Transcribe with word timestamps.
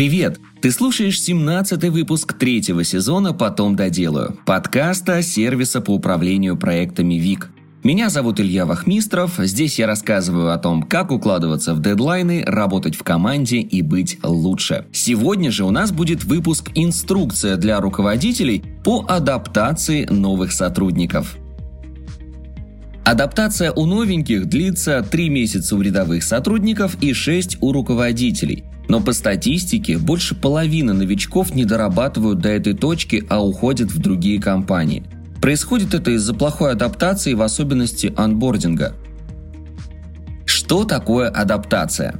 Привет! 0.00 0.40
Ты 0.62 0.70
слушаешь 0.70 1.20
17-й 1.20 1.90
выпуск 1.90 2.32
третьего 2.32 2.84
сезона 2.84 3.34
«Потом 3.34 3.76
доделаю» 3.76 4.38
подкаста 4.46 5.20
сервиса 5.20 5.82
по 5.82 5.90
управлению 5.90 6.56
проектами 6.56 7.16
ВИК. 7.16 7.50
Меня 7.84 8.08
зовут 8.08 8.40
Илья 8.40 8.64
Вахмистров. 8.64 9.34
Здесь 9.36 9.78
я 9.78 9.86
рассказываю 9.86 10.54
о 10.54 10.56
том, 10.56 10.84
как 10.84 11.10
укладываться 11.10 11.74
в 11.74 11.82
дедлайны, 11.82 12.42
работать 12.46 12.94
в 12.94 13.02
команде 13.02 13.58
и 13.58 13.82
быть 13.82 14.16
лучше. 14.22 14.86
Сегодня 14.90 15.50
же 15.50 15.64
у 15.64 15.70
нас 15.70 15.92
будет 15.92 16.24
выпуск 16.24 16.70
«Инструкция 16.74 17.58
для 17.58 17.78
руководителей 17.78 18.64
по 18.82 19.04
адаптации 19.06 20.06
новых 20.06 20.52
сотрудников». 20.52 21.36
Адаптация 23.04 23.70
у 23.70 23.84
новеньких 23.84 24.46
длится 24.46 25.02
3 25.02 25.28
месяца 25.28 25.76
у 25.76 25.82
рядовых 25.82 26.22
сотрудников 26.22 26.96
и 27.02 27.12
6 27.12 27.58
у 27.60 27.72
руководителей. 27.72 28.64
Но 28.90 29.00
по 29.00 29.12
статистике 29.12 29.98
больше 29.98 30.34
половины 30.34 30.92
новичков 30.92 31.54
не 31.54 31.64
дорабатывают 31.64 32.40
до 32.40 32.48
этой 32.48 32.74
точки, 32.74 33.24
а 33.30 33.40
уходят 33.40 33.92
в 33.92 34.00
другие 34.00 34.42
компании. 34.42 35.04
Происходит 35.40 35.94
это 35.94 36.10
из-за 36.10 36.34
плохой 36.34 36.72
адаптации, 36.72 37.34
в 37.34 37.42
особенности 37.42 38.12
анбординга. 38.16 38.96
Что 40.44 40.82
такое 40.82 41.28
адаптация? 41.28 42.16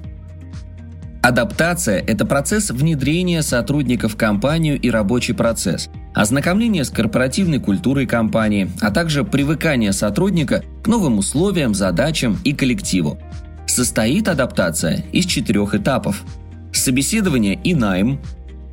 Адаптация– 1.25 1.99
это 2.07 2.25
процесс 2.25 2.71
внедрения 2.71 3.43
сотрудников 3.43 4.15
в 4.15 4.17
компанию 4.17 4.79
и 4.81 4.91
рабочий 4.91 5.35
процесс, 5.35 5.91
ознакомление 6.15 6.85
с 6.85 6.91
корпоративной 6.91 7.59
культурой 7.59 8.07
компании, 8.07 8.71
а 8.81 8.93
также 8.93 9.25
привыкание 9.25 9.93
сотрудника 9.93 10.63
к 10.85 10.87
новым 10.87 11.19
условиям, 11.19 11.75
задачам 11.75 12.39
и 12.45 12.53
коллективу. 12.53 13.19
Состоит 13.67 14.29
адаптация 14.29 15.05
из 15.11 15.27
четырех 15.27 15.75
этапов– 15.75 16.23
собеседование 16.81 17.55
и 17.63 17.75
найм, 17.75 18.21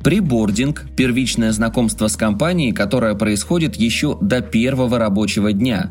прибординг– 0.02 0.86
первичное 0.96 1.52
знакомство 1.52 2.08
с 2.08 2.16
компанией, 2.16 2.72
которое 2.72 3.14
происходит 3.14 3.76
еще 3.76 4.18
до 4.20 4.40
первого 4.40 4.98
рабочего 4.98 5.52
дня, 5.52 5.90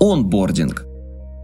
онбординг 0.00 0.86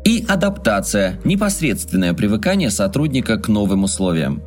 и 0.04 0.24
адаптация– 0.28 1.20
непосредственное 1.24 2.14
привыкание 2.14 2.70
сотрудника 2.70 3.38
к 3.38 3.48
новым 3.48 3.84
условиям. 3.84 4.42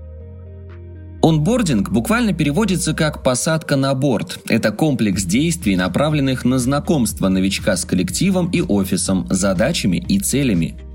Онбординг 1.22 1.90
буквально 1.90 2.34
переводится 2.34 2.94
как 2.94 3.24
«посадка 3.24 3.76
на 3.76 3.94
борт». 3.94 4.40
Это 4.48 4.72
комплекс 4.72 5.24
действий, 5.24 5.76
направленных 5.76 6.46
на 6.46 6.60
знакомство 6.60 7.28
новичка 7.28 7.76
с 7.76 7.84
коллективом 7.84 8.50
и 8.52 8.62
офисом, 8.62 9.28
задачами 9.30 9.98
и 9.98 10.20
целями– 10.20 10.80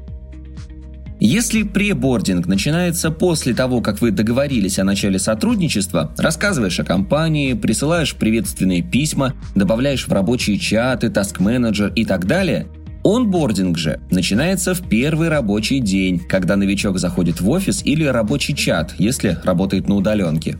если 1.27 1.62
пребординг 1.62 2.47
начинается 2.47 3.11
после 3.11 3.55
того, 3.55 3.80
как 3.80 4.03
вы 4.03 4.11
договорились 4.11 4.78
о 4.78 4.84
начале 4.84 5.19
сотрудничества, 5.19 6.12
рассказываешь 6.19 6.78
о 6.80 6.84
компании, 6.84 7.55
присылаешь 7.55 8.14
приветственные 8.14 8.83
письма, 8.83 9.33
добавляешь 9.55 10.06
в 10.06 10.12
рабочие 10.12 10.58
чаты, 10.58 11.08
таск-менеджер 11.08 11.92
и 11.95 12.05
так 12.05 12.27
далее, 12.27 12.67
Онбординг 13.05 13.78
же 13.78 14.00
начинается 14.11 14.75
в 14.75 14.86
первый 14.86 15.28
рабочий 15.28 15.80
день, 15.80 16.19
когда 16.19 16.56
новичок 16.56 16.98
заходит 16.98 17.41
в 17.41 17.48
офис 17.48 17.83
или 17.84 18.05
рабочий 18.05 18.55
чат, 18.55 18.95
если 18.98 19.39
работает 19.45 19.89
на 19.89 19.95
удаленке. 19.95 20.58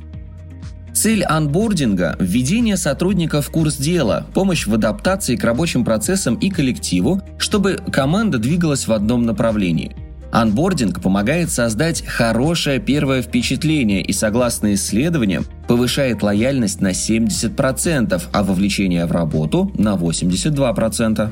Цель 0.94 1.24
анбординга– 1.24 2.16
введение 2.20 2.78
сотрудника 2.78 3.42
в 3.42 3.50
курс 3.50 3.76
дела, 3.76 4.26
помощь 4.32 4.66
в 4.66 4.72
адаптации 4.72 5.36
к 5.36 5.44
рабочим 5.44 5.84
процессам 5.84 6.36
и 6.36 6.48
коллективу, 6.48 7.20
чтобы 7.36 7.78
команда 7.92 8.38
двигалась 8.38 8.86
в 8.86 8.92
одном 8.92 9.24
направлении– 9.24 9.94
Анбординг 10.34 11.00
помогает 11.00 11.48
создать 11.48 12.04
хорошее 12.04 12.80
первое 12.80 13.22
впечатление 13.22 14.02
и, 14.02 14.12
согласно 14.12 14.74
исследованиям, 14.74 15.46
повышает 15.68 16.24
лояльность 16.24 16.80
на 16.80 16.91
70%, 16.91 18.20
а 18.32 18.42
вовлечение 18.42 19.06
в 19.06 19.12
работу 19.12 19.70
на 19.78 19.94
82%. 19.94 21.31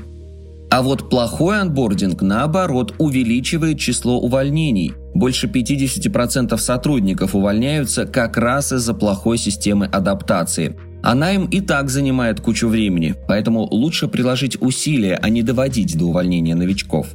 А 0.71 0.82
вот 0.82 1.10
плохой 1.10 1.60
анбординг, 1.60 2.22
наоборот, 2.22 2.94
увеличивает 2.99 3.81
число 3.81 4.21
увольнений. 4.21 4.93
Больше 5.15 5.48
50% 5.48 6.56
сотрудников 6.56 7.34
увольняются 7.34 8.06
как 8.06 8.37
раз 8.37 8.72
из-за 8.72 8.94
плохой 8.94 9.37
системы 9.37 9.87
адаптации. 9.87 10.77
Она 11.03 11.32
им 11.32 11.47
и 11.47 11.60
так 11.60 11.91
занимает 11.91 12.41
кучу 12.41 12.69
времени, 12.69 13.16
поэтому 13.27 13.62
лучше 13.69 14.06
приложить 14.06 14.62
усилия, 14.62 15.19
а 15.21 15.28
не 15.28 15.43
доводить 15.43 15.98
до 15.98 16.04
увольнения 16.04 16.54
новичков. 16.54 17.09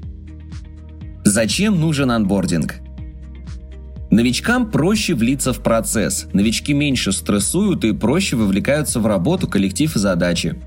Зачем 1.37 1.79
нужен 1.79 2.09
анбординг? 2.09 2.77
Новичкам 4.09 4.71
проще 4.71 5.13
влиться 5.13 5.53
в 5.53 5.61
процесс. 5.61 6.25
Новички 6.33 6.73
меньше 6.73 7.11
стрессуют 7.11 7.85
и 7.85 7.91
проще 7.91 8.35
вовлекаются 8.35 8.99
в 8.99 9.05
работу, 9.05 9.47
коллектив 9.47 9.95
и 9.95 9.99
задачи. 9.99 10.59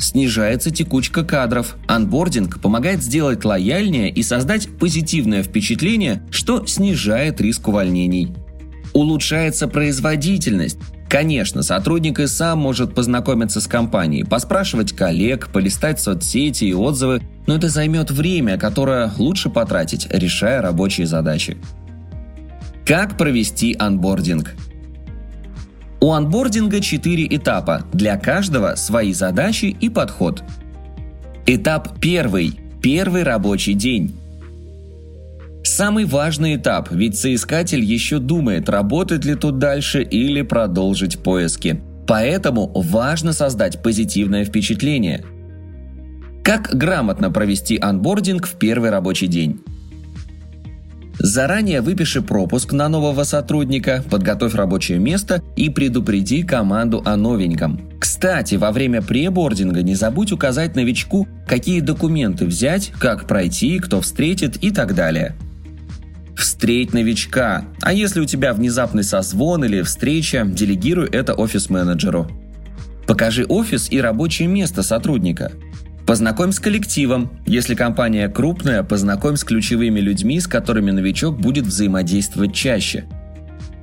Снижается 0.00 0.72
текучка 0.72 1.22
кадров. 1.22 1.76
Анбординг 1.86 2.60
помогает 2.60 3.00
сделать 3.00 3.44
лояльнее 3.44 4.10
и 4.10 4.24
создать 4.24 4.76
позитивное 4.76 5.44
впечатление, 5.44 6.26
что 6.32 6.66
снижает 6.66 7.40
риск 7.40 7.68
увольнений. 7.68 8.34
Улучшается 8.94 9.68
производительность. 9.68 10.78
Конечно, 11.12 11.62
сотрудник 11.62 12.20
и 12.20 12.26
сам 12.26 12.60
может 12.60 12.94
познакомиться 12.94 13.60
с 13.60 13.66
компанией, 13.66 14.24
поспрашивать 14.24 14.94
коллег, 14.94 15.50
полистать 15.52 16.00
соцсети 16.00 16.64
и 16.64 16.72
отзывы, 16.72 17.20
но 17.46 17.56
это 17.56 17.68
займет 17.68 18.10
время, 18.10 18.56
которое 18.56 19.12
лучше 19.18 19.50
потратить, 19.50 20.08
решая 20.10 20.62
рабочие 20.62 21.06
задачи. 21.06 21.58
Как 22.86 23.18
провести 23.18 23.76
анбординг? 23.78 24.54
У 26.00 26.12
анбординга 26.12 26.80
4 26.80 27.26
этапа, 27.36 27.82
для 27.92 28.16
каждого 28.16 28.74
свои 28.76 29.12
задачи 29.12 29.66
и 29.66 29.90
подход. 29.90 30.42
Этап 31.44 32.00
первый– 32.00 32.58
первый 32.82 33.22
рабочий 33.22 33.74
день. 33.74 34.16
Самый 35.64 36.04
важный 36.04 36.56
этап, 36.56 36.90
ведь 36.90 37.16
соискатель 37.16 37.84
еще 37.84 38.18
думает, 38.18 38.68
работать 38.68 39.24
ли 39.24 39.34
тут 39.34 39.58
дальше 39.58 40.02
или 40.02 40.42
продолжить 40.42 41.20
поиски. 41.20 41.80
Поэтому 42.06 42.70
важно 42.74 43.32
создать 43.32 43.82
позитивное 43.82 44.44
впечатление. 44.44 45.24
Как 46.42 46.74
грамотно 46.74 47.30
провести 47.30 47.78
анбординг 47.80 48.46
в 48.46 48.58
первый 48.58 48.90
рабочий 48.90 49.28
день? 49.28 49.60
Заранее 51.18 51.82
выпиши 51.82 52.20
пропуск 52.20 52.72
на 52.72 52.88
нового 52.88 53.22
сотрудника, 53.22 54.02
подготовь 54.10 54.54
рабочее 54.54 54.98
место 54.98 55.40
и 55.54 55.70
предупреди 55.70 56.42
команду 56.42 57.00
о 57.04 57.16
новеньком. 57.16 57.80
Кстати, 58.00 58.56
во 58.56 58.72
время 58.72 59.02
пребординга 59.02 59.82
не 59.82 59.94
забудь 59.94 60.32
указать 60.32 60.74
новичку, 60.74 61.28
какие 61.46 61.80
документы 61.80 62.44
взять, 62.44 62.90
как 62.98 63.28
пройти, 63.28 63.78
кто 63.78 64.00
встретит 64.00 64.56
и 64.64 64.72
так 64.72 64.96
далее. 64.96 65.36
Встреть 66.42 66.92
новичка. 66.92 67.66
А 67.82 67.92
если 67.92 68.18
у 68.18 68.24
тебя 68.24 68.52
внезапный 68.52 69.04
созвон 69.04 69.64
или 69.64 69.82
встреча, 69.82 70.44
делегируй 70.44 71.06
это 71.06 71.34
офис-менеджеру. 71.34 72.28
Покажи 73.06 73.44
офис 73.48 73.86
и 73.92 74.00
рабочее 74.00 74.48
место 74.48 74.82
сотрудника. 74.82 75.52
Познакомь 76.04 76.50
с 76.50 76.58
коллективом. 76.58 77.30
Если 77.46 77.76
компания 77.76 78.28
крупная, 78.28 78.82
познакомь 78.82 79.36
с 79.36 79.44
ключевыми 79.44 80.00
людьми, 80.00 80.40
с 80.40 80.48
которыми 80.48 80.90
новичок 80.90 81.38
будет 81.38 81.64
взаимодействовать 81.64 82.52
чаще. 82.52 83.04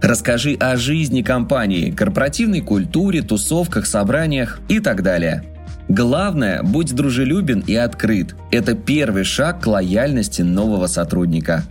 Расскажи 0.01 0.55
о 0.55 0.75
жизни 0.75 1.21
компании, 1.21 1.91
корпоративной 1.91 2.59
культуре, 2.59 3.21
тусовках, 3.21 3.85
собраниях 3.85 4.59
и 4.67 4.81
так 4.81 5.01
далее. 5.01 5.45
Главное, 5.87 6.61
будь 6.61 6.93
дружелюбен 6.93 7.61
и 7.61 7.75
открыт. 7.75 8.35
Это 8.51 8.73
первый 8.75 9.23
шаг 9.23 9.61
к 9.61 9.67
лояльности 9.67 10.41
нового 10.41 10.87
сотрудника. 10.87 11.63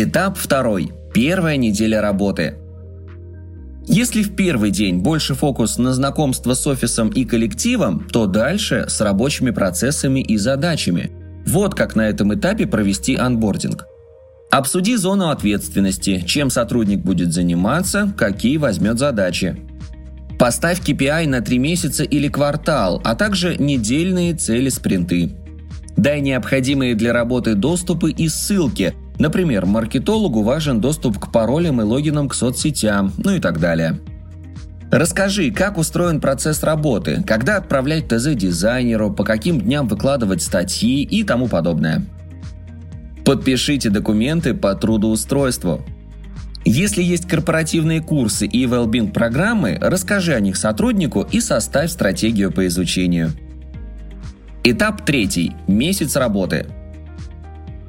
Этап 0.00 0.38
второй. 0.38 0.92
Первая 1.12 1.56
неделя 1.56 2.00
работы. 2.00 2.54
Если 3.84 4.22
в 4.22 4.36
первый 4.36 4.70
день 4.70 4.98
больше 4.98 5.34
фокус 5.34 5.76
на 5.76 5.92
знакомство 5.92 6.54
с 6.54 6.64
офисом 6.68 7.08
и 7.08 7.24
коллективом, 7.24 8.06
то 8.08 8.26
дальше 8.26 8.84
с 8.88 9.00
рабочими 9.00 9.50
процессами 9.50 10.20
и 10.20 10.36
задачами. 10.36 11.10
Вот 11.44 11.74
как 11.74 11.96
на 11.96 12.02
этом 12.08 12.32
этапе 12.32 12.68
провести 12.68 13.16
анбординг. 13.16 13.86
Обсуди 14.52 14.94
зону 14.94 15.30
ответственности, 15.30 16.22
чем 16.24 16.48
сотрудник 16.48 17.00
будет 17.00 17.32
заниматься, 17.32 18.14
какие 18.16 18.56
возьмет 18.56 19.00
задачи. 19.00 19.56
Поставь 20.38 20.80
KPI 20.80 21.26
на 21.26 21.40
3 21.40 21.58
месяца 21.58 22.04
или 22.04 22.28
квартал, 22.28 23.02
а 23.04 23.16
также 23.16 23.56
недельные 23.56 24.34
цели 24.34 24.68
спринты. 24.68 25.32
Дай 25.98 26.22
необходимые 26.22 26.94
для 26.94 27.12
работы 27.12 27.54
доступы 27.54 28.10
и 28.10 28.28
ссылки– 28.28 28.94
Например, 29.18 29.66
маркетологу 29.66 30.42
важен 30.42 30.80
доступ 30.80 31.18
к 31.18 31.32
паролям 31.32 31.80
и 31.80 31.84
логинам 31.84 32.28
к 32.28 32.34
соцсетям, 32.34 33.12
ну 33.18 33.32
и 33.32 33.40
так 33.40 33.58
далее. 33.58 33.98
Расскажи, 34.90 35.50
как 35.50 35.76
устроен 35.76 36.20
процесс 36.20 36.62
работы, 36.62 37.22
когда 37.26 37.56
отправлять 37.56 38.08
ТЗ 38.08 38.34
дизайнеру, 38.34 39.12
по 39.12 39.24
каким 39.24 39.60
дням 39.60 39.86
выкладывать 39.86 40.40
статьи 40.40 41.02
и 41.02 41.24
тому 41.24 41.48
подобное. 41.48 42.06
Подпишите 43.24 43.90
документы 43.90 44.54
по 44.54 44.74
трудоустройству. 44.74 45.84
Если 46.64 47.02
есть 47.02 47.28
корпоративные 47.28 48.00
курсы 48.00 48.46
и 48.46 48.64
well 48.64 49.12
программы, 49.12 49.78
расскажи 49.80 50.32
о 50.32 50.40
них 50.40 50.56
сотруднику 50.56 51.26
и 51.30 51.40
составь 51.40 51.90
стратегию 51.90 52.50
по 52.52 52.66
изучению. 52.66 53.32
Этап 54.64 55.06
третий. 55.06 55.52
Месяц 55.68 56.16
работы. 56.16 56.66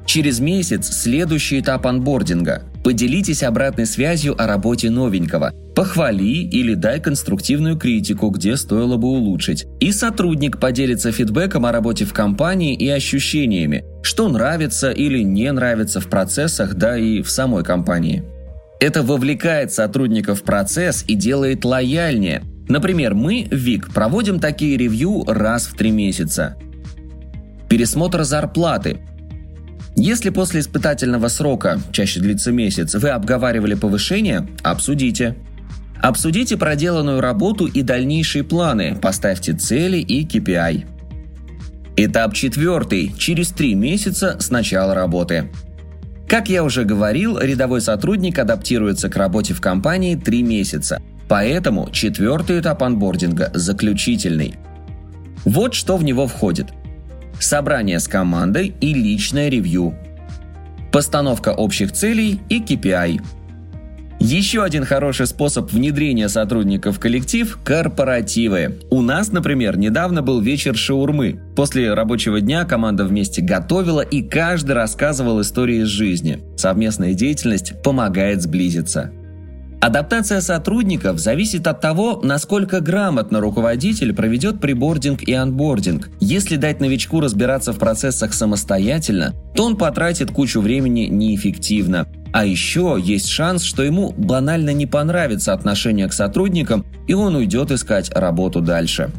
Через 0.06 0.40
месяц 0.40 0.88
следующий 0.88 1.60
этап 1.60 1.86
анбординга. 1.86 2.62
Поделитесь 2.84 3.42
обратной 3.42 3.86
связью 3.86 4.40
о 4.40 4.46
работе 4.46 4.88
новенького. 4.88 5.52
Похвали 5.74 6.48
или 6.48 6.74
дай 6.74 7.00
конструктивную 7.00 7.76
критику, 7.76 8.30
где 8.30 8.56
стоило 8.56 8.96
бы 8.96 9.08
улучшить. 9.08 9.66
И 9.80 9.92
сотрудник 9.92 10.58
поделится 10.58 11.12
фидбэком 11.12 11.66
о 11.66 11.72
работе 11.72 12.04
в 12.04 12.12
компании 12.12 12.74
и 12.74 12.88
ощущениями, 12.88 13.84
что 14.02 14.28
нравится 14.28 14.90
или 14.90 15.22
не 15.22 15.50
нравится 15.52 16.00
в 16.00 16.06
процессах, 16.06 16.74
да 16.74 16.96
и 16.96 17.22
в 17.22 17.30
самой 17.30 17.64
компании. 17.64 18.24
Это 18.80 19.02
вовлекает 19.02 19.72
сотрудников 19.72 20.40
в 20.40 20.42
процесс 20.42 21.04
и 21.06 21.14
делает 21.14 21.64
лояльнее. 21.64 22.42
Например, 22.70 23.14
мы, 23.14 23.48
ВИК, 23.50 23.92
проводим 23.92 24.38
такие 24.38 24.76
ревью 24.76 25.24
раз 25.26 25.66
в 25.66 25.74
три 25.74 25.90
месяца. 25.90 26.56
Пересмотр 27.68 28.22
зарплаты. 28.22 29.00
Если 29.96 30.30
после 30.30 30.60
испытательного 30.60 31.26
срока, 31.26 31.80
чаще 31.90 32.20
длится 32.20 32.52
месяц, 32.52 32.94
вы 32.94 33.08
обговаривали 33.08 33.74
повышение, 33.74 34.46
обсудите. 34.62 35.34
Обсудите 36.00 36.56
проделанную 36.56 37.20
работу 37.20 37.66
и 37.66 37.82
дальнейшие 37.82 38.44
планы, 38.44 38.96
поставьте 39.02 39.52
цели 39.52 39.98
и 39.98 40.24
KPI. 40.24 40.86
Этап 41.96 42.34
четвертый. 42.34 43.12
Через 43.18 43.48
три 43.48 43.74
месяца 43.74 44.36
с 44.38 44.48
начала 44.48 44.94
работы. 44.94 45.50
Как 46.28 46.48
я 46.48 46.62
уже 46.62 46.84
говорил, 46.84 47.36
рядовой 47.36 47.80
сотрудник 47.80 48.38
адаптируется 48.38 49.08
к 49.08 49.16
работе 49.16 49.54
в 49.54 49.60
компании 49.60 50.14
3 50.14 50.44
месяца. 50.44 51.02
Поэтому 51.30 51.88
четвертый 51.92 52.58
этап 52.58 52.82
анбординга– 52.82 53.52
заключительный. 53.54 54.56
Вот 55.44 55.74
что 55.74 55.96
в 55.96 56.02
него 56.02 56.26
входит. 56.26 56.66
Собрание 57.38 58.00
с 58.00 58.08
командой 58.08 58.74
и 58.80 58.92
личное 58.92 59.48
ревью. 59.48 59.94
Постановка 60.90 61.50
общих 61.50 61.92
целей 61.92 62.40
и 62.48 62.60
KPI– 62.60 63.20
еще 64.22 64.62
один 64.62 64.84
хороший 64.84 65.26
способ 65.26 65.72
внедрения 65.72 66.28
сотрудников 66.28 66.98
в 66.98 67.00
коллектив– 67.00 67.58
корпоративы. 67.64 68.80
У 68.90 69.00
нас, 69.00 69.32
например, 69.32 69.78
недавно 69.78 70.20
был 70.20 70.42
вечер 70.42 70.76
шаурмы. 70.76 71.40
После 71.56 71.94
рабочего 71.94 72.38
дня 72.42 72.66
команда 72.66 73.06
вместе 73.06 73.40
готовила 73.40 74.02
и 74.02 74.22
каждый 74.22 74.72
рассказывал 74.72 75.40
истории 75.40 75.80
из 75.80 75.86
жизни. 75.86 76.40
Совместная 76.58 77.14
деятельность 77.14 77.82
помогает 77.82 78.42
сблизиться. 78.42 79.10
Адаптация 79.80 80.42
сотрудников 80.42 81.18
зависит 81.18 81.66
от 81.66 81.80
того, 81.80 82.20
насколько 82.22 82.80
грамотно 82.80 83.40
руководитель 83.40 84.14
проведет 84.14 84.60
прибординг 84.60 85.22
и 85.22 85.32
анбординг. 85.32 86.10
Если 86.20 86.56
дать 86.56 86.80
новичку 86.80 87.20
разбираться 87.20 87.72
в 87.72 87.78
процессах 87.78 88.34
самостоятельно, 88.34 89.34
то 89.54 89.64
он 89.64 89.78
потратит 89.78 90.30
кучу 90.30 90.60
времени 90.60 91.06
неэффективно. 91.06 92.06
А 92.30 92.44
еще 92.44 92.98
есть 93.02 93.28
шанс, 93.28 93.62
что 93.62 93.82
ему 93.82 94.12
банально 94.18 94.74
не 94.74 94.86
понравится 94.86 95.54
отношение 95.54 96.08
к 96.08 96.12
сотрудникам, 96.12 96.84
и 97.06 97.14
он 97.14 97.34
уйдет 97.34 97.70
искать 97.70 98.10
работу 98.14 98.60
дальше. 98.60 99.10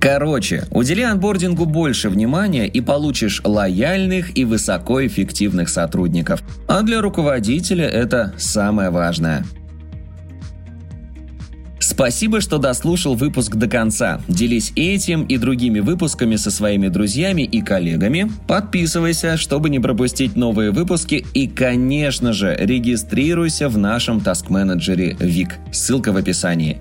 Короче, 0.00 0.64
удели 0.70 1.02
анбордингу 1.02 1.66
больше 1.66 2.08
внимания 2.08 2.66
и 2.66 2.80
получишь 2.80 3.42
лояльных 3.44 4.38
и 4.38 4.44
высокоэффективных 4.46 5.68
сотрудников. 5.68 6.42
А 6.66 6.82
для 6.82 7.02
руководителя 7.02 7.86
это 7.86 8.32
самое 8.38 8.90
важное. 8.90 9.44
Спасибо, 11.88 12.40
что 12.40 12.58
дослушал 12.58 13.14
выпуск 13.14 13.54
до 13.54 13.68
конца. 13.68 14.20
Делись 14.26 14.72
этим 14.74 15.22
и 15.22 15.38
другими 15.38 15.78
выпусками 15.78 16.34
со 16.34 16.50
своими 16.50 16.88
друзьями 16.88 17.42
и 17.42 17.62
коллегами. 17.62 18.28
Подписывайся, 18.48 19.36
чтобы 19.36 19.70
не 19.70 19.78
пропустить 19.78 20.34
новые 20.34 20.72
выпуски. 20.72 21.24
И, 21.32 21.46
конечно 21.46 22.32
же, 22.32 22.56
регистрируйся 22.58 23.68
в 23.68 23.78
нашем 23.78 24.20
таск-менеджере 24.20 25.16
ВИК. 25.20 25.58
Ссылка 25.70 26.10
в 26.12 26.16
описании. 26.16 26.80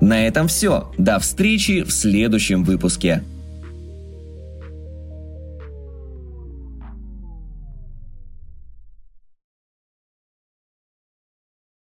На 0.00 0.26
этом 0.26 0.48
все. 0.48 0.92
До 0.98 1.20
встречи 1.20 1.84
в 1.84 1.92
следующем 1.92 2.64
выпуске. 2.64 3.22